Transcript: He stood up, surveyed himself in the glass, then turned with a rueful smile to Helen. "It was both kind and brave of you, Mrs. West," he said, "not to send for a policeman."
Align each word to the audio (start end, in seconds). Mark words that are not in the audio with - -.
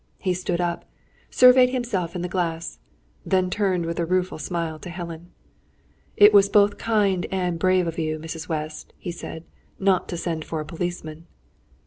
He 0.17 0.33
stood 0.33 0.59
up, 0.59 0.85
surveyed 1.29 1.69
himself 1.69 2.15
in 2.15 2.23
the 2.23 2.27
glass, 2.27 2.79
then 3.23 3.51
turned 3.51 3.85
with 3.85 3.99
a 3.99 4.05
rueful 4.07 4.39
smile 4.39 4.79
to 4.79 4.89
Helen. 4.89 5.29
"It 6.17 6.33
was 6.33 6.49
both 6.49 6.79
kind 6.79 7.27
and 7.31 7.59
brave 7.59 7.85
of 7.85 7.99
you, 7.99 8.17
Mrs. 8.17 8.49
West," 8.49 8.93
he 8.97 9.11
said, 9.11 9.43
"not 9.77 10.09
to 10.09 10.17
send 10.17 10.43
for 10.43 10.59
a 10.59 10.65
policeman." 10.65 11.27